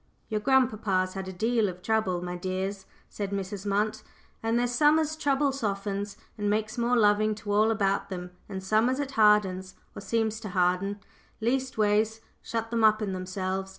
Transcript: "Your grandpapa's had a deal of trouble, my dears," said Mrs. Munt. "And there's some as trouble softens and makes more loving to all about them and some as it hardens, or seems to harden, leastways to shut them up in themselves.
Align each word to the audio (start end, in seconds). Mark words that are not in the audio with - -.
"Your 0.29 0.39
grandpapa's 0.39 1.13
had 1.13 1.27
a 1.27 1.31
deal 1.31 1.69
of 1.69 1.83
trouble, 1.83 2.23
my 2.23 2.35
dears," 2.35 2.87
said 3.07 3.29
Mrs. 3.29 3.67
Munt. 3.67 4.01
"And 4.41 4.57
there's 4.57 4.71
some 4.71 4.97
as 4.97 5.15
trouble 5.15 5.51
softens 5.51 6.17
and 6.39 6.49
makes 6.49 6.75
more 6.75 6.97
loving 6.97 7.35
to 7.35 7.51
all 7.53 7.69
about 7.69 8.09
them 8.09 8.31
and 8.49 8.63
some 8.63 8.89
as 8.89 8.99
it 8.99 9.11
hardens, 9.11 9.75
or 9.93 10.01
seems 10.01 10.39
to 10.39 10.49
harden, 10.49 11.01
leastways 11.39 12.15
to 12.17 12.21
shut 12.41 12.71
them 12.71 12.83
up 12.83 13.03
in 13.03 13.13
themselves. 13.13 13.69